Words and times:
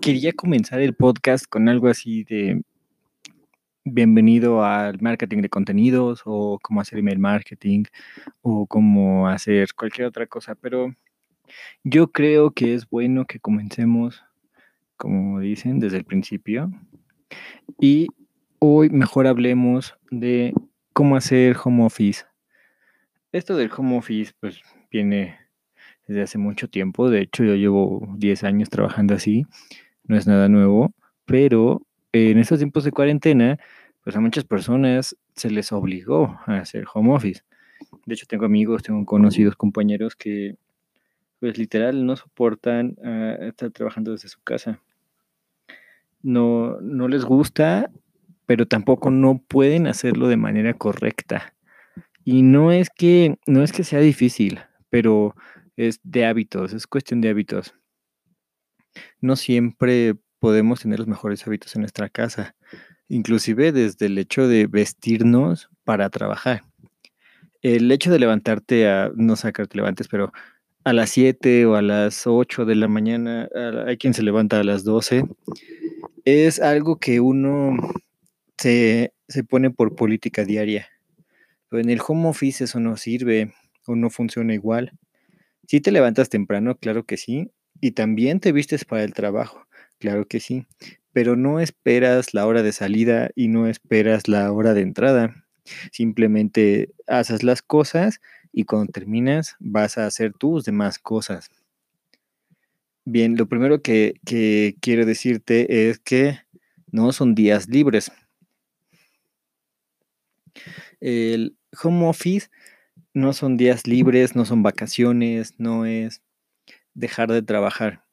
Quería 0.00 0.32
comenzar 0.32 0.80
el 0.80 0.94
podcast 0.94 1.46
con 1.48 1.68
algo 1.68 1.88
así 1.88 2.24
de 2.24 2.62
bienvenido 3.84 4.64
al 4.64 5.00
marketing 5.00 5.42
de 5.42 5.48
contenidos 5.48 6.22
o 6.24 6.58
cómo 6.60 6.80
hacer 6.80 6.98
email 6.98 7.20
marketing 7.20 7.84
o 8.42 8.66
cómo 8.66 9.28
hacer 9.28 9.68
cualquier 9.74 10.08
otra 10.08 10.26
cosa, 10.26 10.56
pero 10.56 10.92
yo 11.84 12.10
creo 12.10 12.50
que 12.50 12.74
es 12.74 12.88
bueno 12.90 13.26
que 13.26 13.38
comencemos, 13.38 14.24
como 14.96 15.38
dicen, 15.38 15.78
desde 15.78 15.98
el 15.98 16.04
principio. 16.04 16.70
Y 17.80 18.08
hoy 18.58 18.90
mejor 18.90 19.26
hablemos 19.28 19.96
de 20.10 20.52
cómo 20.92 21.16
hacer 21.16 21.56
home 21.62 21.84
office. 21.84 22.24
Esto 23.30 23.56
del 23.56 23.70
home 23.76 23.98
office 23.98 24.32
pues 24.40 24.60
viene 24.90 25.36
desde 26.06 26.22
hace 26.22 26.38
mucho 26.38 26.68
tiempo, 26.68 27.10
de 27.10 27.20
hecho 27.20 27.44
yo 27.44 27.54
llevo 27.54 28.06
10 28.16 28.44
años 28.44 28.70
trabajando 28.70 29.14
así, 29.14 29.44
no 30.04 30.16
es 30.16 30.26
nada 30.26 30.48
nuevo, 30.48 30.92
pero 31.24 31.82
en 32.12 32.38
estos 32.38 32.58
tiempos 32.58 32.84
de 32.84 32.92
cuarentena, 32.92 33.58
pues 34.02 34.16
a 34.16 34.20
muchas 34.20 34.44
personas 34.44 35.16
se 35.34 35.50
les 35.50 35.72
obligó 35.72 36.38
a 36.46 36.58
hacer 36.58 36.84
home 36.92 37.12
office. 37.12 37.42
De 38.06 38.14
hecho 38.14 38.26
tengo 38.26 38.44
amigos, 38.44 38.82
tengo 38.82 39.04
conocidos 39.04 39.56
compañeros 39.56 40.14
que 40.16 40.56
pues 41.40 41.58
literal 41.58 42.06
no 42.06 42.16
soportan 42.16 42.96
ah, 43.04 43.36
estar 43.40 43.70
trabajando 43.70 44.12
desde 44.12 44.28
su 44.28 44.40
casa. 44.42 44.80
No, 46.22 46.80
no 46.80 47.08
les 47.08 47.24
gusta, 47.24 47.90
pero 48.46 48.66
tampoco 48.66 49.10
no 49.10 49.42
pueden 49.46 49.86
hacerlo 49.86 50.28
de 50.28 50.36
manera 50.36 50.74
correcta. 50.74 51.52
Y 52.24 52.42
no 52.42 52.72
es 52.72 52.90
que, 52.90 53.38
no 53.46 53.62
es 53.62 53.72
que 53.72 53.84
sea 53.84 54.00
difícil, 54.00 54.60
pero 54.88 55.34
es 55.76 56.00
de 56.02 56.26
hábitos, 56.26 56.72
es 56.72 56.86
cuestión 56.86 57.20
de 57.20 57.28
hábitos. 57.28 57.74
No 59.20 59.36
siempre 59.36 60.16
podemos 60.38 60.80
tener 60.80 60.98
los 60.98 61.08
mejores 61.08 61.46
hábitos 61.46 61.74
en 61.74 61.82
nuestra 61.82 62.08
casa, 62.08 62.56
inclusive 63.08 63.72
desde 63.72 64.06
el 64.06 64.18
hecho 64.18 64.48
de 64.48 64.66
vestirnos 64.66 65.70
para 65.84 66.10
trabajar. 66.10 66.62
El 67.62 67.90
hecho 67.90 68.10
de 68.10 68.18
levantarte 68.18 68.88
a, 68.88 69.10
no 69.14 69.36
sé 69.36 69.52
que 69.52 69.66
te 69.66 69.76
levantes, 69.76 70.08
pero 70.08 70.32
a 70.84 70.92
las 70.92 71.10
7 71.10 71.66
o 71.66 71.74
a 71.74 71.82
las 71.82 72.26
8 72.26 72.64
de 72.64 72.76
la 72.76 72.88
mañana, 72.88 73.48
hay 73.86 73.96
quien 73.96 74.14
se 74.14 74.22
levanta 74.22 74.60
a 74.60 74.64
las 74.64 74.84
12, 74.84 75.24
es 76.24 76.60
algo 76.60 76.98
que 76.98 77.20
uno 77.20 77.76
se, 78.56 79.12
se 79.28 79.44
pone 79.44 79.70
por 79.70 79.96
política 79.96 80.44
diaria. 80.44 80.88
Pero 81.68 81.82
en 81.82 81.90
el 81.90 82.00
home 82.06 82.28
office 82.28 82.64
eso 82.64 82.78
no 82.78 82.96
sirve 82.96 83.52
o 83.86 83.96
no 83.96 84.10
funciona 84.10 84.54
igual. 84.54 84.92
Si 85.66 85.80
te 85.80 85.90
levantas 85.90 86.28
temprano, 86.28 86.76
claro 86.78 87.04
que 87.04 87.16
sí, 87.16 87.50
y 87.80 87.92
también 87.92 88.40
te 88.40 88.52
vistes 88.52 88.84
para 88.84 89.02
el 89.02 89.14
trabajo, 89.14 89.66
claro 89.98 90.26
que 90.26 90.40
sí, 90.40 90.66
pero 91.12 91.34
no 91.34 91.60
esperas 91.60 92.34
la 92.34 92.46
hora 92.46 92.62
de 92.62 92.72
salida 92.72 93.30
y 93.34 93.48
no 93.48 93.66
esperas 93.66 94.28
la 94.28 94.52
hora 94.52 94.74
de 94.74 94.82
entrada. 94.82 95.44
Simplemente 95.90 96.90
haces 97.08 97.42
las 97.42 97.62
cosas 97.62 98.20
y 98.52 98.64
cuando 98.64 98.92
terminas 98.92 99.56
vas 99.58 99.98
a 99.98 100.06
hacer 100.06 100.32
tus 100.32 100.64
demás 100.64 100.98
cosas. 100.98 101.50
Bien, 103.04 103.36
lo 103.36 103.46
primero 103.46 103.82
que, 103.82 104.20
que 104.24 104.76
quiero 104.80 105.04
decirte 105.04 105.88
es 105.88 105.98
que 105.98 106.38
no 106.90 107.12
son 107.12 107.34
días 107.34 107.68
libres. 107.68 108.10
El 111.00 111.56
home 111.82 112.06
office 112.08 112.48
no 113.16 113.32
son 113.32 113.56
días 113.56 113.86
libres, 113.86 114.36
no 114.36 114.44
son 114.44 114.62
vacaciones, 114.62 115.54
no 115.56 115.86
es 115.86 116.20
dejar 116.92 117.32
de 117.32 117.40
trabajar. 117.40 118.04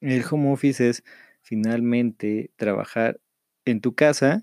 El 0.00 0.24
home 0.28 0.50
office 0.50 0.88
es 0.88 1.04
finalmente 1.42 2.50
trabajar 2.56 3.20
en 3.66 3.82
tu 3.82 3.94
casa, 3.94 4.42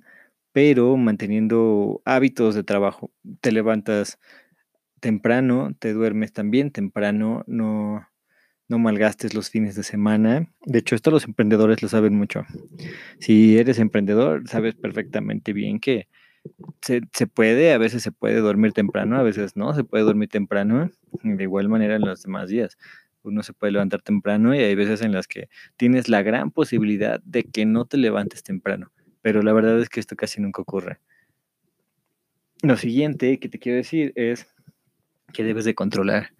pero 0.52 0.96
manteniendo 0.96 2.04
hábitos 2.06 2.54
de 2.54 2.64
trabajo. 2.64 3.12
Te 3.42 3.52
levantas 3.52 4.20
temprano, 5.00 5.72
te 5.80 5.92
duermes 5.94 6.34
también 6.34 6.70
temprano, 6.70 7.44
no, 7.48 8.08
no 8.68 8.78
malgastes 8.78 9.34
los 9.34 9.50
fines 9.50 9.74
de 9.74 9.82
semana. 9.82 10.54
De 10.68 10.78
hecho, 10.78 10.94
esto 10.94 11.10
los 11.10 11.26
emprendedores 11.26 11.82
lo 11.82 11.90
saben 11.90 12.14
mucho. 12.14 12.46
Si 13.20 13.58
eres 13.58 13.80
emprendedor, 13.80 14.48
sabes 14.48 14.76
perfectamente 14.76 15.52
bien 15.52 15.80
que 15.80 16.08
se, 16.82 17.02
se, 17.14 17.28
puede, 17.28 17.74
a 17.74 17.78
veces 17.78 18.04
se 18.04 18.12
puede 18.12 18.40
dormir 18.40 18.74
temprano, 18.74 19.18
a 19.18 19.24
veces 19.24 19.56
no, 19.56 19.74
se 19.74 19.84
puede 19.84 20.04
dormir 20.04 20.30
temprano, 20.30 20.92
de 21.24 21.44
igual 21.44 21.70
manera 21.70 21.96
en 21.96 22.02
los 22.02 22.24
demás 22.24 22.50
días. 22.50 22.78
Uno 23.24 23.44
se 23.44 23.54
puede 23.54 23.74
levantar 23.74 24.02
temprano 24.02 24.56
y 24.56 24.60
hay 24.60 24.76
veces 24.76 25.02
en 25.02 25.12
las 25.12 25.28
que 25.28 25.50
tienes 25.78 26.08
la 26.10 26.22
gran 26.22 26.52
posibilidad 26.52 27.22
de 27.24 27.44
que 27.44 27.66
no 27.66 27.86
te 27.86 27.98
levantes 27.98 28.44
temprano, 28.44 28.92
pero 29.22 29.42
la 29.42 29.54
verdad 29.54 29.80
es 29.80 29.90
que 29.90 30.00
esto 30.00 30.16
casi 30.16 30.42
nunca 30.42 30.62
ocurre. 30.62 31.00
Lo 32.62 32.76
siguiente 32.78 33.40
que 33.40 33.50
te 33.50 33.60
quiero 33.60 33.78
decir 33.78 34.12
es 34.16 34.48
que 35.34 35.44
debes 35.44 35.66
de 35.66 35.76
controlar 35.76 36.34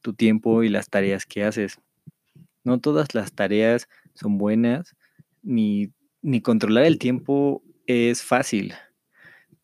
tu 0.00 0.14
tiempo 0.14 0.62
y 0.62 0.68
las 0.68 0.88
tareas 0.88 1.26
que 1.26 1.44
haces. 1.44 1.80
No 2.64 2.80
todas 2.80 3.14
las 3.14 3.32
tareas 3.32 3.88
son 4.14 4.38
buenas, 4.38 4.94
ni, 5.42 5.92
ni 6.22 6.40
controlar 6.40 6.84
el 6.84 6.98
tiempo 6.98 7.62
es 7.86 8.22
fácil. 8.22 8.74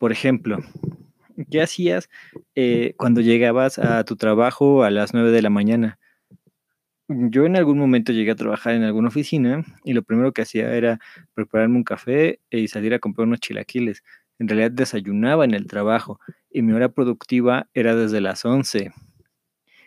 Por 0.03 0.11
ejemplo, 0.11 0.57
¿qué 1.49 1.61
hacías 1.61 2.09
eh, 2.55 2.93
cuando 2.97 3.21
llegabas 3.21 3.79
a 3.79 4.03
tu 4.03 4.17
trabajo 4.17 4.83
a 4.83 4.91
las 4.91 5.13
9 5.13 5.31
de 5.31 5.41
la 5.41 5.49
mañana? 5.49 5.97
Yo 7.07 7.45
en 7.45 7.55
algún 7.55 7.77
momento 7.77 8.11
llegué 8.11 8.31
a 8.31 8.35
trabajar 8.35 8.73
en 8.73 8.83
alguna 8.83 9.07
oficina 9.07 9.63
y 9.85 9.93
lo 9.93 10.03
primero 10.03 10.33
que 10.33 10.41
hacía 10.41 10.75
era 10.75 10.99
prepararme 11.33 11.77
un 11.77 11.85
café 11.85 12.41
y 12.49 12.67
salir 12.67 12.93
a 12.93 12.99
comprar 12.99 13.29
unos 13.29 13.39
chilaquiles. 13.39 14.03
En 14.39 14.49
realidad 14.49 14.71
desayunaba 14.71 15.45
en 15.45 15.53
el 15.53 15.67
trabajo 15.67 16.19
y 16.49 16.63
mi 16.63 16.73
hora 16.73 16.89
productiva 16.89 17.69
era 17.73 17.95
desde 17.95 18.19
las 18.19 18.43
11, 18.43 18.91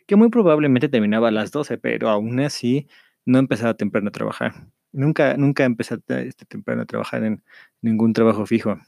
que 0.07 0.17
muy 0.17 0.31
probablemente 0.31 0.89
terminaba 0.89 1.29
a 1.29 1.31
las 1.31 1.53
12, 1.53 1.77
pero 1.77 2.09
aún 2.09 2.41
así 2.41 2.89
no 3.27 3.39
empezaba 3.39 3.75
temprano 3.75 4.09
a 4.09 4.13
trabajar. 4.13 4.55
Nunca, 4.93 5.37
nunca 5.37 5.65
empecé 5.65 5.99
este, 6.09 6.47
temprano 6.47 6.81
a 6.81 6.87
trabajar 6.87 7.23
en 7.23 7.43
ningún 7.83 8.15
trabajo 8.15 8.47
fijo. 8.47 8.79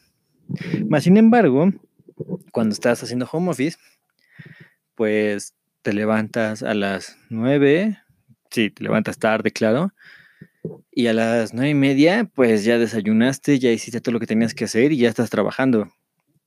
Más 0.89 1.05
sin 1.05 1.17
embargo, 1.17 1.73
cuando 2.53 2.73
estás 2.73 3.03
haciendo 3.03 3.29
home 3.31 3.51
office, 3.51 3.79
pues 4.95 5.55
te 5.83 5.93
levantas 5.93 6.63
a 6.63 6.75
las 6.75 7.17
9, 7.31 7.99
sí, 8.51 8.71
te 8.71 8.83
levantas 8.83 9.19
tarde, 9.19 9.51
claro, 9.51 9.93
y 10.91 11.07
a 11.07 11.13
las 11.13 11.55
nueve 11.55 11.71
y 11.71 11.75
media, 11.75 12.25
pues 12.35 12.65
ya 12.65 12.79
desayunaste, 12.79 13.59
ya 13.59 13.71
hiciste 13.71 14.01
todo 14.01 14.13
lo 14.13 14.21
que 14.21 14.27
tenías 14.27 14.55
que 14.55 14.65
hacer 14.65 14.93
y 14.93 14.99
ya 14.99 15.09
estás 15.09 15.31
trabajando. 15.31 15.89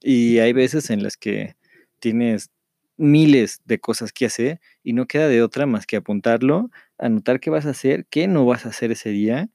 Y 0.01 0.39
hay 0.39 0.53
veces 0.53 0.89
en 0.89 1.03
las 1.03 1.17
que 1.17 1.55
tienes 1.99 2.49
miles 2.97 3.61
de 3.65 3.79
cosas 3.79 4.11
que 4.11 4.25
hacer 4.25 4.59
y 4.83 4.93
no 4.93 5.07
queda 5.07 5.27
de 5.27 5.41
otra 5.41 5.65
más 5.65 5.85
que 5.85 5.95
apuntarlo, 5.95 6.69
anotar 6.97 7.39
qué 7.39 7.49
vas 7.49 7.65
a 7.65 7.71
hacer, 7.71 8.05
qué 8.09 8.27
no 8.27 8.45
vas 8.45 8.65
a 8.65 8.69
hacer 8.69 8.91
ese 8.91 9.09
día 9.09 9.49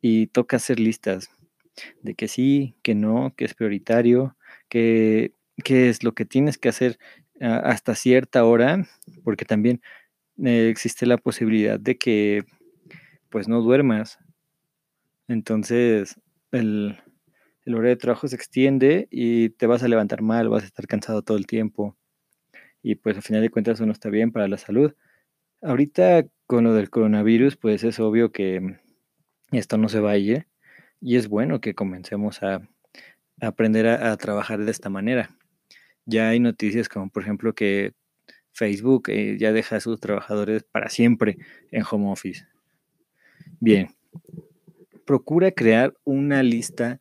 y 0.00 0.28
toca 0.28 0.56
hacer 0.56 0.80
listas 0.80 1.28
de 2.02 2.14
que 2.14 2.28
sí, 2.28 2.76
que 2.82 2.94
no, 2.94 3.34
que 3.36 3.44
es 3.44 3.54
prioritario, 3.54 4.36
que, 4.68 5.34
es 5.64 6.02
lo 6.04 6.12
que 6.12 6.24
tienes 6.24 6.58
que 6.58 6.68
hacer 6.68 6.98
ah, 7.40 7.60
hasta 7.64 7.94
cierta 7.94 8.44
hora, 8.44 8.86
porque 9.24 9.44
también 9.44 9.82
eh, 10.44 10.68
existe 10.70 11.06
la 11.06 11.18
posibilidad 11.18 11.78
de 11.78 11.98
que 11.98 12.44
pues 13.30 13.48
no 13.48 13.60
duermas. 13.62 14.18
Entonces 15.28 16.20
el, 16.52 16.98
el 17.64 17.74
horario 17.74 17.90
de 17.90 17.96
trabajo 17.96 18.28
se 18.28 18.36
extiende 18.36 19.08
y 19.10 19.50
te 19.50 19.66
vas 19.66 19.82
a 19.82 19.88
levantar 19.88 20.22
mal, 20.22 20.48
vas 20.48 20.64
a 20.64 20.66
estar 20.66 20.86
cansado 20.86 21.22
todo 21.22 21.36
el 21.36 21.46
tiempo. 21.46 21.96
Y 22.82 22.96
pues 22.96 23.16
al 23.16 23.22
final 23.22 23.42
de 23.42 23.50
cuentas 23.50 23.74
eso 23.74 23.86
no 23.86 23.92
está 23.92 24.08
bien 24.10 24.32
para 24.32 24.48
la 24.48 24.58
salud. 24.58 24.94
Ahorita 25.62 26.26
con 26.46 26.64
lo 26.64 26.74
del 26.74 26.90
coronavirus, 26.90 27.56
pues 27.56 27.84
es 27.84 28.00
obvio 28.00 28.32
que 28.32 28.78
esto 29.52 29.78
no 29.78 29.88
se 29.88 30.00
vaya 30.00 30.46
y 31.00 31.16
es 31.16 31.28
bueno 31.28 31.60
que 31.60 31.74
comencemos 31.74 32.42
a, 32.42 32.60
aprender 33.40 33.86
a, 33.86 34.16
trabajar 34.16 34.64
de 34.64 34.70
esta 34.70 34.90
manera. 34.90 35.36
Ya 36.04 36.28
hay 36.28 36.40
noticias 36.40 36.88
como 36.88 37.08
por 37.10 37.22
ejemplo 37.22 37.54
que 37.54 37.94
Facebook 38.52 39.08
eh, 39.08 39.36
ya 39.38 39.52
deja 39.52 39.76
a 39.76 39.80
sus 39.80 40.00
trabajadores 40.00 40.64
para 40.64 40.88
siempre 40.88 41.38
en 41.70 41.82
home 41.88 42.10
office. 42.10 42.46
Bien, 43.60 43.88
procura 45.06 45.52
crear 45.52 45.94
una 46.04 46.42
lista 46.42 47.00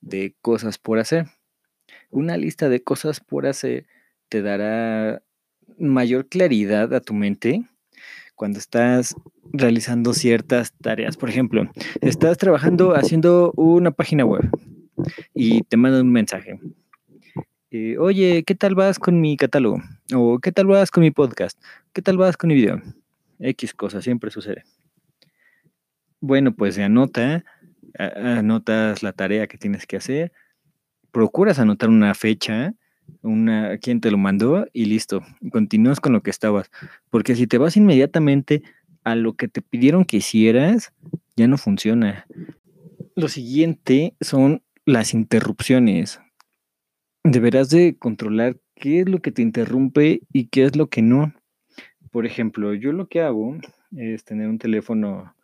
de 0.00 0.34
cosas 0.40 0.78
por 0.78 0.98
hacer. 0.98 1.26
Una 2.10 2.36
lista 2.36 2.68
de 2.68 2.82
cosas 2.82 3.20
por 3.20 3.46
hacer 3.46 3.86
te 4.28 4.42
dará 4.42 5.22
mayor 5.78 6.28
claridad 6.28 6.92
a 6.94 7.00
tu 7.00 7.14
mente 7.14 7.64
cuando 8.38 8.60
estás 8.60 9.16
realizando 9.52 10.14
ciertas 10.14 10.72
tareas. 10.80 11.16
Por 11.16 11.28
ejemplo, 11.28 11.70
estás 12.00 12.38
trabajando 12.38 12.94
haciendo 12.94 13.52
una 13.56 13.90
página 13.90 14.24
web 14.24 14.48
y 15.34 15.62
te 15.64 15.76
mandan 15.76 16.02
un 16.06 16.12
mensaje. 16.12 16.58
Eh, 17.70 17.98
Oye, 17.98 18.44
¿qué 18.46 18.54
tal 18.54 18.74
vas 18.74 18.98
con 18.98 19.20
mi 19.20 19.36
catálogo? 19.36 19.82
O 20.14 20.38
¿qué 20.38 20.52
tal 20.52 20.66
vas 20.68 20.90
con 20.90 21.02
mi 21.02 21.10
podcast? 21.10 21.60
¿Qué 21.92 22.00
tal 22.00 22.16
vas 22.16 22.36
con 22.36 22.48
mi 22.48 22.54
video? 22.54 22.80
X 23.40 23.74
cosa, 23.74 24.00
siempre 24.00 24.30
sucede. 24.30 24.64
bueno, 26.20 26.54
pues 26.54 26.76
se 26.76 26.82
anota, 26.82 27.44
anotas 27.98 29.02
la 29.02 29.12
tarea 29.12 29.46
que 29.46 29.58
tienes 29.58 29.86
que 29.86 29.96
hacer, 29.96 30.32
procuras 31.10 31.58
anotar 31.58 31.88
una 31.88 32.14
fecha, 32.14 32.74
una, 33.22 33.78
quién 33.78 34.00
te 34.00 34.10
lo 34.10 34.18
mandó 34.18 34.66
y 34.72 34.86
listo, 34.86 35.22
continúas 35.50 36.00
con 36.00 36.12
lo 36.12 36.22
que 36.22 36.30
estabas. 36.30 36.70
Porque 37.10 37.34
si 37.36 37.46
te 37.46 37.58
vas 37.58 37.76
inmediatamente 37.76 38.62
a 39.04 39.14
lo 39.14 39.34
que 39.34 39.48
te 39.48 39.62
pidieron 39.62 40.04
que 40.04 40.18
hicieras, 40.18 40.92
ya 41.36 41.48
no 41.48 41.58
funciona. 41.58 42.26
Lo 43.14 43.28
siguiente 43.28 44.14
son 44.20 44.62
las 44.84 45.14
interrupciones. 45.14 46.20
Deberás 47.24 47.70
de 47.70 47.96
controlar 47.98 48.56
qué 48.74 49.00
es 49.00 49.08
lo 49.08 49.20
que 49.20 49.32
te 49.32 49.42
interrumpe 49.42 50.20
y 50.32 50.46
qué 50.46 50.64
es 50.64 50.76
lo 50.76 50.88
que 50.88 51.02
no. 51.02 51.34
Por 52.10 52.26
ejemplo, 52.26 52.74
yo 52.74 52.92
lo 52.92 53.08
que 53.08 53.20
hago 53.20 53.56
es 53.96 54.24
tener 54.24 54.48
un 54.48 54.58
teléfono 54.58 55.34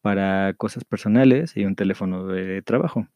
para 0.00 0.52
cosas 0.54 0.84
personales 0.84 1.56
y 1.56 1.64
un 1.64 1.76
teléfono 1.76 2.26
de 2.26 2.62
trabajo. 2.62 3.08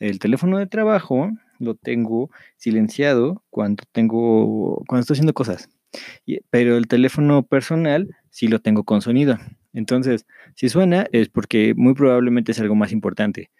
El 0.00 0.18
teléfono 0.18 0.58
de 0.58 0.66
trabajo 0.66 1.30
lo 1.58 1.74
tengo 1.74 2.30
silenciado 2.56 3.44
cuando 3.50 3.84
tengo 3.92 4.82
cuando 4.86 5.00
estoy 5.00 5.14
haciendo 5.14 5.34
cosas. 5.34 5.68
pero 6.50 6.76
el 6.76 6.88
teléfono 6.88 7.42
personal 7.44 8.14
sí 8.30 8.48
lo 8.48 8.60
tengo 8.60 8.84
con 8.84 9.00
sonido. 9.02 9.38
Entonces, 9.72 10.26
si 10.54 10.68
suena 10.68 11.06
es 11.12 11.28
porque 11.28 11.74
muy 11.74 11.94
probablemente 11.94 12.52
es 12.52 12.60
algo 12.60 12.74
más 12.74 12.92
importante. 12.92 13.50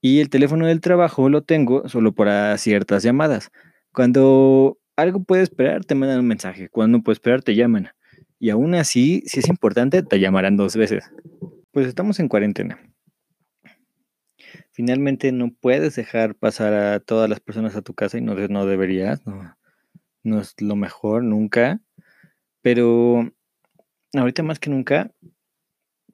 Y 0.00 0.20
el 0.20 0.30
teléfono 0.30 0.66
del 0.66 0.80
trabajo 0.80 1.28
lo 1.28 1.42
tengo 1.42 1.88
solo 1.88 2.12
para 2.12 2.58
ciertas 2.58 3.02
llamadas. 3.04 3.50
Cuando 3.92 4.78
algo 4.96 5.22
puede 5.22 5.42
esperar, 5.42 5.84
te 5.84 5.94
mandan 5.94 6.20
un 6.20 6.26
mensaje. 6.26 6.68
Cuando 6.68 6.98
no 6.98 7.04
puede 7.04 7.14
esperar, 7.14 7.42
te 7.42 7.54
llaman. 7.54 7.90
Y 8.38 8.50
aún 8.50 8.74
así, 8.74 9.22
si 9.26 9.40
es 9.40 9.48
importante, 9.48 10.02
te 10.02 10.18
llamarán 10.18 10.56
dos 10.56 10.76
veces. 10.76 11.04
Pues 11.70 11.86
estamos 11.86 12.18
en 12.18 12.28
cuarentena. 12.28 12.91
Finalmente 14.70 15.32
no 15.32 15.52
puedes 15.52 15.94
dejar 15.96 16.34
pasar 16.34 16.74
a 16.74 17.00
todas 17.00 17.28
las 17.28 17.40
personas 17.40 17.76
a 17.76 17.82
tu 17.82 17.94
casa 17.94 18.18
y 18.18 18.20
no, 18.20 18.34
no 18.34 18.66
deberías, 18.66 19.26
no, 19.26 19.56
no 20.22 20.40
es 20.40 20.54
lo 20.60 20.76
mejor 20.76 21.24
nunca. 21.24 21.80
Pero 22.62 23.32
ahorita 24.14 24.42
más 24.42 24.58
que 24.58 24.70
nunca, 24.70 25.12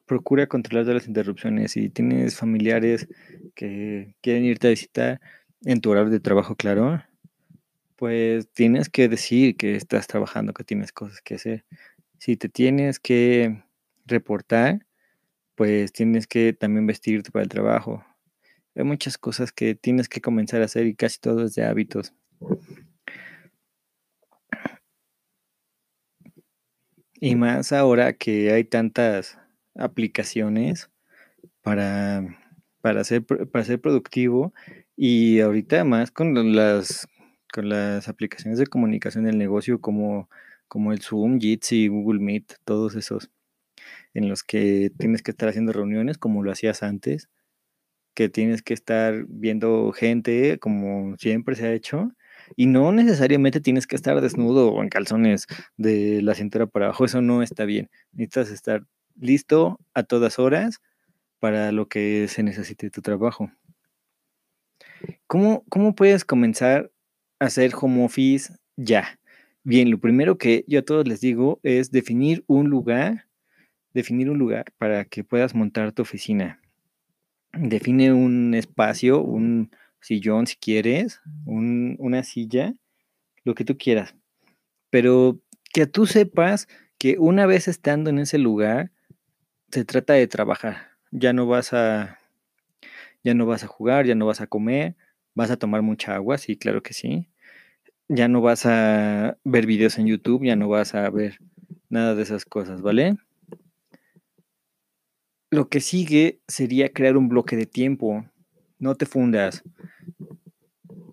procura 0.09 0.49
controlar 0.49 0.87
las 0.87 1.07
interrupciones. 1.07 1.73
Si 1.73 1.91
tienes 1.91 2.37
familiares 2.37 3.09
que 3.55 4.17
quieren 4.21 4.45
irte 4.45 4.67
a 4.67 4.71
visitar 4.71 5.21
en 5.65 5.81
tu 5.81 5.91
horario 5.91 6.11
de 6.11 6.21
trabajo, 6.21 6.57
claro, 6.57 7.03
pues 7.97 8.51
tienes 8.53 8.89
que 8.89 9.09
decir 9.09 9.57
que 9.57 9.77
estás 9.77 10.07
trabajando, 10.07 10.53
que 10.53 10.65
tienes 10.65 10.93
cosas 10.93 11.21
que 11.21 11.35
hacer. 11.35 11.65
Si 12.19 12.37
te 12.37 12.49
tienes 12.49 12.99
que 12.99 13.63
reportar, 14.07 14.87
pues 15.55 15.93
tienes 15.93 16.27
que 16.27 16.53
también 16.53 16.87
vestirte 16.87 17.31
para 17.31 17.43
el 17.43 17.49
trabajo. 17.49 18.05
Hay 18.79 18.85
muchas 18.85 19.19
cosas 19.19 19.51
que 19.51 19.75
tienes 19.75 20.09
que 20.09 20.21
comenzar 20.21 20.63
a 20.63 20.67
hacer 20.67 20.87
y 20.87 20.95
casi 20.95 21.19
todo 21.19 21.45
es 21.45 21.57
de 21.57 21.65
hábitos. 21.65 22.15
Y 27.15 27.35
más 27.35 27.73
ahora 27.73 28.13
que 28.13 28.53
hay 28.53 28.63
tantas 28.63 29.37
aplicaciones 29.75 30.91
para, 31.61 32.39
para, 32.81 33.03
ser, 33.03 33.27
para 33.27 33.65
ser 33.65 33.81
productivo 33.81 34.55
y 34.95 35.41
ahorita 35.41 35.83
más 35.83 36.13
con 36.13 36.55
las, 36.55 37.09
con 37.53 37.69
las 37.69 38.09
aplicaciones 38.09 38.61
de 38.61 38.69
comunicación 38.69 39.25
del 39.25 39.39
negocio 39.39 39.81
como, 39.81 40.31
como 40.69 40.93
el 40.93 41.03
Zoom, 41.03 41.41
Jitsi, 41.41 41.89
Google 41.89 42.21
Meet, 42.21 42.59
todos 42.65 42.95
esos 42.95 43.29
en 44.15 44.29
los 44.29 44.45
que 44.45 44.93
tienes 44.97 45.23
que 45.23 45.33
estar 45.33 45.49
haciendo 45.49 45.73
reuniones 45.73 46.17
como 46.17 46.45
lo 46.45 46.53
hacías 46.53 46.85
antes, 46.85 47.29
que 48.19 48.29
tienes 48.29 48.63
que 48.63 48.75
estar 48.75 49.27
viendo 49.29 49.93
gente 49.93 50.59
como 50.59 51.17
siempre 51.19 51.55
se 51.55 51.69
ha 51.69 51.73
hecho. 51.73 52.11
Y 52.57 52.67
no 52.67 52.91
necesariamente 52.91 53.61
tienes 53.61 53.87
que 53.87 53.95
estar 53.95 54.21
desnudo 54.21 54.73
o 54.73 54.83
en 54.83 54.89
calzones 54.89 55.47
de 55.77 56.21
la 56.21 56.35
cintura 56.35 56.67
para 56.67 56.87
abajo, 56.87 57.05
eso 57.05 57.23
no 57.23 57.45
está 57.45 57.65
bien. 57.65 57.91
Necesitas 58.11 58.51
estar 58.51 58.85
listo 59.21 59.79
a 59.95 60.03
todas 60.03 60.41
horas 60.41 60.81
para 61.39 61.71
lo 61.71 61.87
que 61.87 62.27
se 62.27 62.43
necesite 62.43 62.91
tu 62.91 63.03
trabajo. 63.03 63.53
¿Cómo, 65.29 65.63
cómo 65.69 65.95
puedes 65.95 66.25
comenzar 66.25 66.91
a 67.39 67.45
hacer 67.45 67.71
home 67.81 68.05
office 68.05 68.53
ya? 68.75 69.21
Bien, 69.63 69.93
lo 69.93 70.01
primero 70.01 70.39
que 70.39 70.65
yo 70.67 70.81
a 70.81 70.85
todos 70.85 71.07
les 71.07 71.21
digo 71.21 71.61
es 71.63 71.93
definir 71.93 72.43
un 72.49 72.69
lugar 72.69 73.29
definir 73.95 74.29
un 74.29 74.39
lugar 74.39 74.73
para 74.77 75.05
que 75.05 75.25
puedas 75.25 75.55
montar 75.55 75.93
tu 75.93 76.03
oficina. 76.03 76.61
Define 77.53 78.13
un 78.13 78.55
espacio, 78.55 79.23
un 79.23 79.71
sillón 80.01 80.47
si 80.47 80.57
quieres, 80.57 81.21
una 81.47 82.23
silla, 82.23 82.75
lo 83.45 83.55
que 83.55 83.65
tú 83.65 83.77
quieras. 83.77 84.15
Pero 84.91 85.41
que 85.73 85.87
tú 85.87 86.07
sepas 86.07 86.69
que 86.99 87.19
una 87.19 87.47
vez 87.47 87.69
estando 87.69 88.11
en 88.11 88.19
ese 88.19 88.39
lugar, 88.39 88.91
se 89.71 89.85
trata 89.85 90.15
de 90.15 90.27
trabajar. 90.27 90.89
Ya 91.11 91.33
no 91.33 91.47
vas 91.47 91.73
a, 91.73 92.19
ya 93.25 93.35
no 93.35 93.47
vas 93.47 93.65
a 93.65 93.67
jugar, 93.67 94.07
ya 94.07 94.15
no 94.15 94.27
vas 94.27 94.41
a 94.41 94.47
comer, 94.47 94.97
vas 95.35 95.51
a 95.51 95.57
tomar 95.57 95.83
mucha 95.83 96.15
agua, 96.15 96.39
sí, 96.39 96.57
claro 96.57 96.83
que 96.83 96.95
sí. 96.95 97.29
Ya 98.09 98.29
no 98.29 98.41
vas 98.41 98.67
a 98.67 99.39
ver 99.45 99.67
videos 99.67 99.99
en 99.99 100.07
YouTube, 100.07 100.45
ya 100.45 100.57
no 100.57 100.69
vas 100.69 100.95
a 100.95 101.09
ver 101.11 101.39
nada 101.91 102.15
de 102.15 102.23
esas 102.23 102.45
cosas, 102.45 102.83
¿vale? 102.83 103.17
Lo 105.51 105.71
que 105.71 105.81
sigue 105.81 106.41
sería 106.47 106.93
crear 106.93 107.17
un 107.17 107.31
bloque 107.31 107.57
de 107.57 107.65
tiempo. 107.65 108.27
No 108.79 108.95
te 108.97 109.07
fundas. 109.07 109.63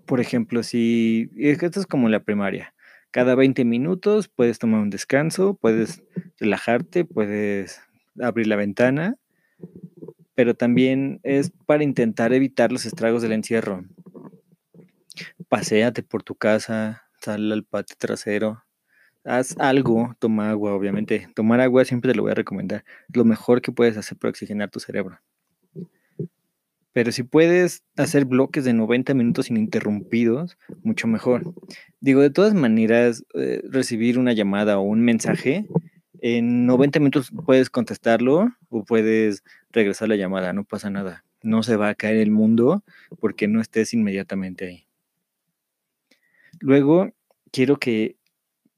Por 0.05 0.19
ejemplo, 0.19 0.61
si 0.61 1.31
esto 1.37 1.79
es 1.79 1.87
como 1.87 2.07
en 2.07 2.11
la 2.11 2.23
primaria, 2.23 2.73
cada 3.11 3.33
20 3.35 3.63
minutos 3.63 4.27
puedes 4.27 4.59
tomar 4.59 4.81
un 4.81 4.89
descanso, 4.89 5.53
puedes 5.53 6.03
relajarte, 6.37 7.05
puedes 7.05 7.79
abrir 8.21 8.47
la 8.47 8.57
ventana, 8.57 9.15
pero 10.35 10.53
también 10.53 11.21
es 11.23 11.53
para 11.65 11.85
intentar 11.85 12.33
evitar 12.33 12.73
los 12.73 12.85
estragos 12.85 13.21
del 13.21 13.31
encierro. 13.31 13.85
Paseate 15.47 16.03
por 16.03 16.23
tu 16.23 16.35
casa, 16.35 17.03
sal 17.21 17.53
al 17.53 17.63
patio 17.63 17.95
trasero, 17.97 18.64
haz 19.25 19.55
algo, 19.59 20.15
toma 20.19 20.49
agua, 20.49 20.73
obviamente. 20.73 21.27
Tomar 21.35 21.59
agua 21.59 21.83
siempre 21.85 22.11
te 22.11 22.17
lo 22.17 22.23
voy 22.23 22.31
a 22.31 22.35
recomendar. 22.35 22.85
Lo 23.13 23.25
mejor 23.25 23.61
que 23.61 23.71
puedes 23.71 23.97
hacer 23.97 24.17
para 24.17 24.29
oxigenar 24.29 24.69
tu 24.69 24.79
cerebro. 24.79 25.19
Pero 26.93 27.11
si 27.11 27.23
puedes 27.23 27.83
hacer 27.97 28.23
bloques 28.23 28.63
de 28.63 28.71
90 28.71 29.13
minutos 29.15 29.49
ininterrumpidos, 29.49 30.57
mucho 30.81 31.07
mejor. 31.07 31.53
Digo, 31.99 32.21
de 32.21 32.29
todas 32.29 32.53
maneras, 32.53 33.25
eh, 33.33 33.61
recibir 33.69 34.17
una 34.17 34.31
llamada 34.31 34.79
o 34.79 34.83
un 34.83 35.01
mensaje, 35.01 35.67
en 36.21 36.65
90 36.65 36.99
minutos 36.99 37.31
puedes 37.45 37.69
contestarlo 37.69 38.49
o 38.69 38.85
puedes 38.85 39.43
regresar 39.73 40.07
la 40.07 40.15
llamada, 40.15 40.53
no 40.53 40.63
pasa 40.63 40.89
nada. 40.89 41.25
No 41.43 41.63
se 41.63 41.75
va 41.75 41.89
a 41.89 41.95
caer 41.95 42.15
el 42.17 42.31
mundo 42.31 42.83
porque 43.19 43.49
no 43.49 43.59
estés 43.59 43.93
inmediatamente 43.93 44.65
ahí. 44.65 44.87
Luego, 46.61 47.11
quiero 47.51 47.77
que 47.77 48.15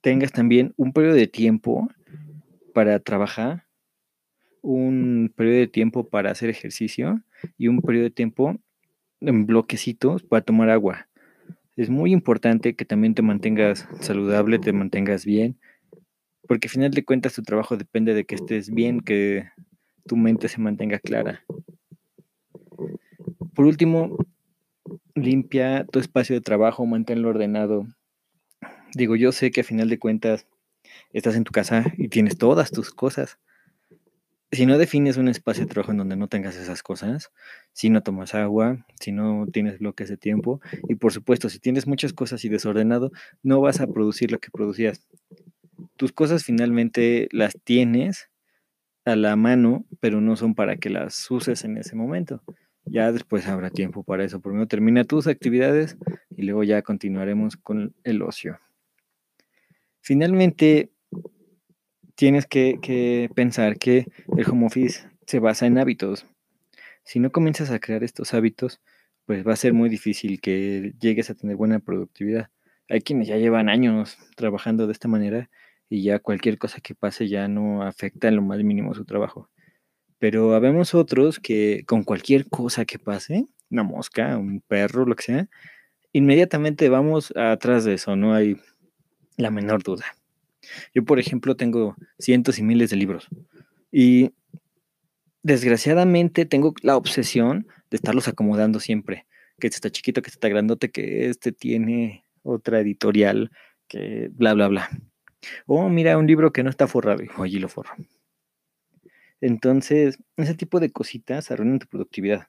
tengas 0.01 0.31
también 0.31 0.73
un 0.77 0.93
periodo 0.93 1.15
de 1.15 1.27
tiempo 1.27 1.89
para 2.73 2.99
trabajar, 2.99 3.65
un 4.61 5.33
periodo 5.35 5.59
de 5.59 5.67
tiempo 5.67 6.09
para 6.09 6.31
hacer 6.31 6.49
ejercicio 6.49 7.21
y 7.57 7.67
un 7.67 7.81
periodo 7.81 8.05
de 8.05 8.11
tiempo 8.11 8.55
en 9.21 9.45
bloquecitos 9.45 10.23
para 10.23 10.41
tomar 10.41 10.69
agua. 10.69 11.07
Es 11.75 11.89
muy 11.89 12.11
importante 12.11 12.75
que 12.75 12.85
también 12.85 13.13
te 13.13 13.21
mantengas 13.21 13.87
saludable, 13.99 14.59
te 14.59 14.73
mantengas 14.73 15.25
bien, 15.25 15.59
porque 16.47 16.67
al 16.67 16.71
final 16.71 16.91
de 16.91 17.05
cuentas 17.05 17.33
tu 17.33 17.43
trabajo 17.43 17.77
depende 17.77 18.13
de 18.13 18.25
que 18.25 18.35
estés 18.35 18.69
bien, 18.73 19.01
que 19.01 19.47
tu 20.05 20.15
mente 20.15 20.47
se 20.47 20.59
mantenga 20.59 20.99
clara. 20.99 21.43
Por 23.53 23.65
último, 23.65 24.17
limpia 25.15 25.85
tu 25.85 25.99
espacio 25.99 26.35
de 26.35 26.41
trabajo, 26.41 26.85
manténlo 26.85 27.29
ordenado, 27.29 27.87
Digo, 28.93 29.15
yo 29.15 29.31
sé 29.31 29.51
que 29.51 29.61
a 29.61 29.63
final 29.63 29.89
de 29.89 29.99
cuentas 29.99 30.47
estás 31.13 31.35
en 31.35 31.43
tu 31.43 31.51
casa 31.51 31.85
y 31.97 32.07
tienes 32.07 32.37
todas 32.37 32.71
tus 32.71 32.91
cosas. 32.91 33.39
Si 34.51 34.65
no 34.65 34.77
defines 34.77 35.17
un 35.17 35.27
espacio 35.27 35.65
de 35.65 35.69
trabajo 35.69 35.91
en 35.91 35.97
donde 35.97 36.15
no 36.15 36.29
tengas 36.29 36.55
esas 36.55 36.81
cosas, 36.81 37.31
si 37.73 37.89
no 37.89 38.01
tomas 38.01 38.33
agua, 38.33 38.85
si 38.99 39.11
no 39.11 39.45
tienes 39.51 39.79
bloques 39.79 40.07
de 40.07 40.15
tiempo 40.15 40.61
y 40.87 40.95
por 40.95 41.11
supuesto 41.11 41.49
si 41.49 41.59
tienes 41.59 41.85
muchas 41.85 42.13
cosas 42.13 42.45
y 42.45 42.49
desordenado, 42.49 43.11
no 43.43 43.59
vas 43.59 43.81
a 43.81 43.87
producir 43.87 44.31
lo 44.31 44.39
que 44.39 44.49
producías. 44.49 45.05
Tus 45.97 46.13
cosas 46.13 46.45
finalmente 46.45 47.27
las 47.31 47.57
tienes 47.61 48.29
a 49.03 49.15
la 49.15 49.35
mano, 49.35 49.85
pero 49.99 50.21
no 50.21 50.37
son 50.37 50.55
para 50.55 50.77
que 50.77 50.89
las 50.89 51.29
uses 51.29 51.65
en 51.65 51.77
ese 51.77 51.95
momento. 51.95 52.41
Ya 52.85 53.11
después 53.11 53.47
habrá 53.47 53.69
tiempo 53.69 54.03
para 54.03 54.23
eso. 54.23 54.39
Primero 54.39 54.67
termina 54.67 55.03
tus 55.03 55.27
actividades 55.27 55.97
y 56.35 56.43
luego 56.43 56.63
ya 56.63 56.81
continuaremos 56.81 57.57
con 57.57 57.93
el 58.05 58.21
ocio. 58.21 58.59
Finalmente, 60.07 60.89
tienes 62.15 62.45
que, 62.45 63.29
pensar 63.35 63.77
que 63.77 64.05
el 64.37 64.49
home 64.49 64.67
office 64.67 65.01
se 65.25 65.39
basa 65.39 65.65
en 65.65 65.77
hábitos. 65.77 66.25
Si 67.03 67.19
no 67.19 67.29
comienzas 67.29 67.71
a 67.71 67.79
crear 67.79 68.05
estos 68.05 68.33
hábitos, 68.33 68.79
pues 69.25 69.45
va 69.45 69.51
a 69.51 69.57
ser 69.57 69.73
muy 69.73 69.89
difícil 69.89 70.39
que 70.39 70.93
llegues 70.97 71.29
a 71.29 71.35
tener 71.35 71.57
buena 71.57 71.79
productividad. 71.79 72.49
Hay 72.87 73.01
quienes 73.01 73.27
ya 73.27 73.35
llevan 73.35 73.67
años 73.67 74.17
trabajando 74.37 74.87
de 74.87 74.93
esta 74.93 75.09
manera 75.09 75.49
y 75.89 76.03
ya 76.03 76.19
cualquier 76.19 76.57
cosa 76.57 76.79
que 76.79 76.95
pase 76.95 77.27
ya 77.27 77.49
no 77.49 77.83
afecta 77.83 78.29
en 78.29 78.37
lo 78.37 78.41
más 78.41 78.63
mínimo 78.63 78.93
su 78.93 79.03
trabajo. 79.03 79.49
Pero 80.19 80.55
habemos 80.55 80.95
otros 80.95 81.37
que 81.41 81.83
con 81.85 82.05
cualquier 82.05 82.47
cosa 82.47 82.85
que 82.85 82.97
pase, 82.97 83.43
una 83.69 83.83
mosca, 83.83 84.37
un 84.37 84.61
perro, 84.61 85.05
lo 85.05 85.17
que 85.17 85.23
sea, 85.23 85.49
inmediatamente 86.13 86.87
vamos 86.87 87.33
atrás 87.35 87.83
de 87.83 87.95
eso, 87.95 88.15
no 88.15 88.33
hay 88.33 88.55
la 89.37 89.51
menor 89.51 89.83
duda. 89.83 90.05
Yo, 90.93 91.05
por 91.05 91.19
ejemplo, 91.19 91.55
tengo 91.55 91.95
cientos 92.19 92.59
y 92.59 92.63
miles 92.63 92.89
de 92.89 92.97
libros 92.97 93.29
y 93.91 94.33
desgraciadamente 95.43 96.45
tengo 96.45 96.73
la 96.81 96.97
obsesión 96.97 97.67
de 97.89 97.95
estarlos 97.95 98.27
acomodando 98.27 98.79
siempre. 98.79 99.25
Que 99.59 99.67
este 99.67 99.77
está 99.77 99.89
chiquito, 99.89 100.21
que 100.21 100.27
este 100.27 100.35
está 100.35 100.49
grandote, 100.49 100.91
que 100.91 101.29
este 101.29 101.51
tiene 101.51 102.25
otra 102.43 102.79
editorial, 102.79 103.51
que 103.87 104.29
bla, 104.33 104.53
bla, 104.53 104.67
bla. 104.67 104.89
Oh, 105.65 105.89
mira, 105.89 106.17
un 106.17 106.27
libro 106.27 106.51
que 106.51 106.63
no 106.63 106.69
está 106.69 106.87
forrado. 106.87 107.23
Y 107.23 107.29
allí 107.41 107.59
lo 107.59 107.69
forro. 107.69 107.95
Entonces, 109.41 110.19
ese 110.35 110.53
tipo 110.53 110.79
de 110.79 110.91
cositas 110.91 111.49
arruinan 111.49 111.79
tu 111.79 111.87
productividad. 111.87 112.47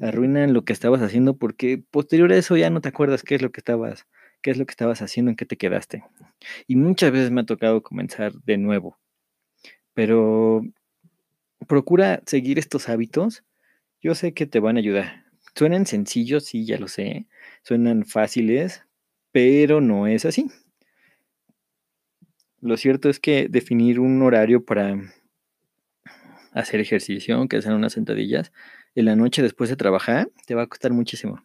Arruinan 0.00 0.52
lo 0.52 0.64
que 0.64 0.72
estabas 0.72 1.00
haciendo 1.02 1.36
porque 1.36 1.82
posterior 1.90 2.32
a 2.32 2.36
eso 2.36 2.56
ya 2.56 2.70
no 2.70 2.80
te 2.80 2.88
acuerdas 2.88 3.22
qué 3.22 3.36
es 3.36 3.42
lo 3.42 3.52
que 3.52 3.60
estabas, 3.60 4.06
qué 4.42 4.50
es 4.50 4.58
lo 4.58 4.66
que 4.66 4.72
estabas 4.72 5.02
haciendo, 5.02 5.30
en 5.30 5.36
qué 5.36 5.46
te 5.46 5.56
quedaste. 5.56 6.04
Y 6.66 6.76
muchas 6.76 7.12
veces 7.12 7.30
me 7.30 7.40
ha 7.40 7.46
tocado 7.46 7.82
comenzar 7.82 8.32
de 8.44 8.58
nuevo. 8.58 8.98
Pero 9.94 10.62
procura 11.66 12.22
seguir 12.26 12.58
estos 12.58 12.88
hábitos. 12.88 13.44
Yo 14.00 14.14
sé 14.14 14.34
que 14.34 14.46
te 14.46 14.60
van 14.60 14.76
a 14.76 14.80
ayudar. 14.80 15.24
Suenan 15.54 15.86
sencillos, 15.86 16.44
sí, 16.44 16.66
ya 16.66 16.78
lo 16.78 16.88
sé. 16.88 17.26
Suenan 17.62 18.04
fáciles, 18.04 18.84
pero 19.32 19.80
no 19.80 20.06
es 20.06 20.24
así. 20.24 20.50
Lo 22.60 22.76
cierto 22.76 23.08
es 23.08 23.20
que 23.20 23.48
definir 23.48 24.00
un 24.00 24.20
horario 24.22 24.64
para 24.64 24.98
hacer 26.52 26.80
ejercicio, 26.80 27.36
aunque 27.36 27.60
sean 27.60 27.74
unas 27.74 27.92
sentadillas, 27.92 28.52
en 28.94 29.04
la 29.04 29.14
noche 29.14 29.42
después 29.42 29.68
de 29.70 29.76
trabajar, 29.76 30.30
te 30.46 30.54
va 30.54 30.62
a 30.62 30.66
costar 30.66 30.92
muchísimo. 30.92 31.42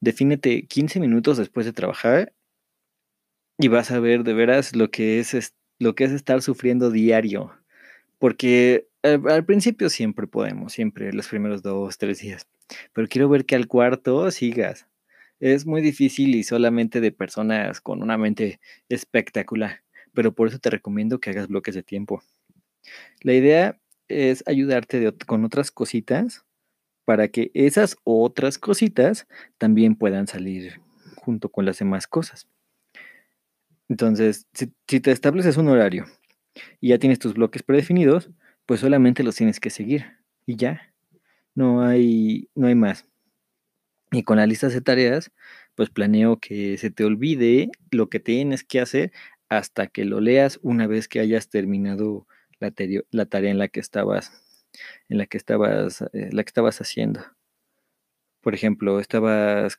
Defínete 0.00 0.66
15 0.66 1.00
minutos 1.00 1.38
después 1.38 1.66
de 1.66 1.72
trabajar 1.72 2.32
y 3.58 3.68
vas 3.68 3.90
a 3.90 3.98
ver 3.98 4.22
de 4.22 4.34
veras 4.34 4.76
lo 4.76 4.90
que 4.90 5.18
es, 5.18 5.54
lo 5.78 5.94
que 5.94 6.04
es 6.04 6.12
estar 6.12 6.42
sufriendo 6.42 6.90
diario. 6.90 7.52
Porque 8.18 8.88
al, 9.02 9.44
principio 9.44 9.90
siempre 9.90 10.26
podemos, 10.26 10.72
siempre 10.72 11.12
los 11.12 11.28
primeros 11.28 11.62
dos, 11.62 11.98
tres 11.98 12.20
días. 12.20 12.46
Pero 12.92 13.08
quiero 13.08 13.28
ver 13.28 13.44
que 13.46 13.56
al 13.56 13.66
cuarto 13.66 14.30
sigas. 14.30 14.86
Es 15.40 15.66
muy 15.66 15.80
difícil 15.82 16.34
y 16.34 16.42
solamente 16.42 17.00
de 17.00 17.12
personas 17.12 17.80
con 17.80 18.02
una 18.02 18.18
mente 18.18 18.60
espectacular. 18.88 19.82
Pero 20.12 20.32
por 20.34 20.48
eso 20.48 20.58
te 20.58 20.70
recomiendo 20.70 21.20
que 21.20 21.30
hagas 21.30 21.48
bloques 21.48 21.74
de 21.74 21.82
tiempo. 21.82 22.22
La 23.22 23.34
idea 23.34 23.80
es 24.08 24.42
ayudarte 24.46 25.12
con 25.26 25.44
otras 25.44 25.70
cositas 25.70 26.44
para 27.08 27.28
que 27.28 27.50
esas 27.54 27.96
otras 28.04 28.58
cositas 28.58 29.26
también 29.56 29.94
puedan 29.96 30.26
salir 30.26 30.82
junto 31.16 31.48
con 31.48 31.64
las 31.64 31.78
demás 31.78 32.06
cosas. 32.06 32.46
Entonces, 33.88 34.46
si, 34.52 35.00
te 35.00 35.10
estableces 35.10 35.56
un 35.56 35.68
horario 35.68 36.04
y 36.82 36.90
ya 36.90 36.98
tienes 36.98 37.18
tus 37.18 37.32
bloques 37.32 37.62
predefinidos, 37.62 38.28
pues 38.66 38.80
solamente 38.80 39.22
los 39.22 39.36
tienes 39.36 39.58
que 39.58 39.70
seguir 39.70 40.18
y 40.44 40.56
ya. 40.56 40.92
No 41.54 41.82
hay, 41.82 42.50
no 42.54 42.66
hay 42.66 42.74
más. 42.74 43.06
Y 44.12 44.22
con 44.22 44.36
la 44.36 44.46
lista 44.46 44.68
de 44.68 44.82
tareas, 44.82 45.30
pues 45.76 45.88
planeo 45.88 46.38
que 46.38 46.76
se 46.76 46.90
te 46.90 47.06
olvide 47.06 47.70
lo 47.90 48.10
que 48.10 48.20
tienes 48.20 48.64
que 48.64 48.80
hacer 48.80 49.12
hasta 49.48 49.86
que 49.86 50.04
lo 50.04 50.20
leas 50.20 50.60
una 50.62 50.86
vez 50.86 51.08
que 51.08 51.20
hayas 51.20 51.48
terminado 51.48 52.26
la 52.60 53.24
tarea 53.24 53.50
en 53.50 53.58
la 53.58 53.68
que 53.68 53.80
estabas, 53.80 54.44
en 55.08 55.18
la 55.18 55.26
que 55.26 55.38
estabas, 55.38 56.02
eh, 56.12 56.30
la 56.32 56.42
que 56.44 56.48
estabas 56.48 56.80
haciendo. 56.80 57.20
Por 58.40 58.54
ejemplo, 58.54 59.00
estabas 59.00 59.78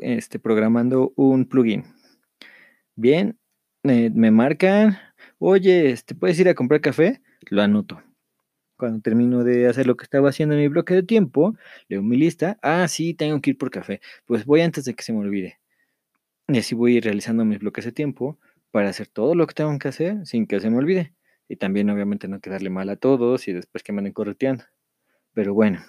este, 0.00 0.38
programando 0.38 1.12
un 1.16 1.46
plugin. 1.46 1.84
Bien, 2.94 3.38
me 3.82 4.30
marcan, 4.30 4.98
oye, 5.38 5.90
este, 5.90 6.14
¿puedes 6.14 6.38
ir 6.40 6.48
a 6.48 6.54
comprar 6.54 6.80
café? 6.80 7.20
Lo 7.50 7.62
anoto. 7.62 8.02
Cuando 8.76 9.00
termino 9.00 9.44
de 9.44 9.68
hacer 9.68 9.86
lo 9.86 9.96
que 9.96 10.04
estaba 10.04 10.28
haciendo 10.28 10.54
en 10.54 10.60
mi 10.60 10.68
bloque 10.68 10.94
de 10.94 11.02
tiempo, 11.02 11.56
leo 11.88 12.02
mi 12.02 12.16
lista. 12.16 12.58
Ah, 12.62 12.86
sí, 12.88 13.14
tengo 13.14 13.40
que 13.40 13.50
ir 13.50 13.58
por 13.58 13.70
café. 13.70 14.00
Pues 14.26 14.44
voy 14.44 14.60
antes 14.60 14.84
de 14.84 14.94
que 14.94 15.02
se 15.02 15.12
me 15.12 15.20
olvide. 15.20 15.58
Y 16.48 16.58
así 16.58 16.74
voy 16.74 17.00
realizando 17.00 17.44
mis 17.44 17.58
bloques 17.58 17.84
de 17.84 17.92
tiempo 17.92 18.38
para 18.70 18.90
hacer 18.90 19.08
todo 19.08 19.34
lo 19.34 19.46
que 19.46 19.54
tengo 19.54 19.78
que 19.78 19.88
hacer 19.88 20.26
sin 20.26 20.46
que 20.46 20.60
se 20.60 20.70
me 20.70 20.76
olvide. 20.76 21.14
Y 21.48 21.56
también 21.56 21.90
obviamente 21.90 22.28
no 22.28 22.40
quedarle 22.40 22.70
mal 22.70 22.88
a 22.88 22.96
todos 22.96 23.48
y 23.48 23.52
después 23.52 23.82
que 23.82 23.92
me 23.92 23.98
anden 23.98 24.12
correteando. 24.12 24.64
Pero 25.32 25.54
bueno, 25.54 25.80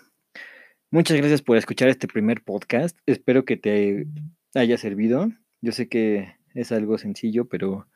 muchas 0.91 1.17
gracias 1.17 1.41
por 1.41 1.57
escuchar 1.57 1.89
este 1.89 2.07
primer 2.07 2.43
podcast. 2.43 2.97
Espero 3.05 3.45
que 3.45 3.57
te 3.57 4.07
haya 4.53 4.77
servido. 4.77 5.31
Yo 5.61 5.71
sé 5.71 5.87
que 5.87 6.35
es 6.53 6.71
algo 6.71 6.97
sencillo, 6.97 7.45
pero 7.45 7.87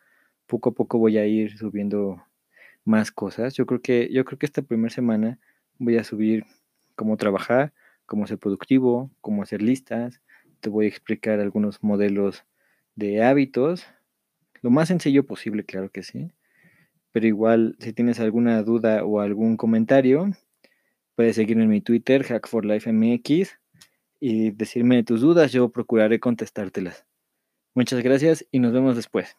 poco 0.47 0.69
a 0.69 0.73
poco 0.73 0.97
voy 0.97 1.17
a 1.17 1.25
ir 1.25 1.57
subiendo 1.57 2.23
más 2.83 3.11
cosas. 3.11 3.53
Yo 3.53 3.65
creo 3.65 3.81
que, 3.81 4.09
yo 4.11 4.25
creo 4.25 4.39
que 4.39 4.45
esta 4.45 4.61
primera 4.61 4.93
semana 4.93 5.39
voy 5.77 5.97
a 5.97 6.03
subir 6.03 6.45
cómo 6.95 7.17
trabajar, 7.17 7.73
cómo 8.05 8.27
ser 8.27 8.37
productivo, 8.37 9.11
cómo 9.21 9.43
hacer 9.43 9.61
listas. 9.61 10.21
Te 10.59 10.69
voy 10.69 10.85
a 10.85 10.89
explicar 10.89 11.39
algunos 11.39 11.83
modelos 11.83 12.43
de 12.95 13.23
hábitos. 13.23 13.85
Lo 14.61 14.69
más 14.69 14.89
sencillo 14.89 15.25
posible, 15.25 15.63
claro 15.63 15.89
que 15.89 16.03
sí. 16.03 16.31
Pero 17.11 17.27
igual, 17.27 17.75
si 17.79 17.93
tienes 17.93 18.19
alguna 18.19 18.61
duda 18.63 19.03
o 19.03 19.19
algún 19.19 19.57
comentario, 19.57 20.31
puedes 21.15 21.35
seguirme 21.35 21.63
en 21.63 21.69
mi 21.69 21.81
Twitter, 21.81 22.23
HackForLifeMX, 22.23 23.59
y 24.19 24.51
decirme 24.51 25.03
tus 25.03 25.21
dudas, 25.21 25.51
yo 25.51 25.69
procuraré 25.69 26.19
contestártelas. 26.19 27.05
Muchas 27.73 28.03
gracias 28.03 28.45
y 28.51 28.59
nos 28.59 28.71
vemos 28.71 28.95
después. 28.95 29.35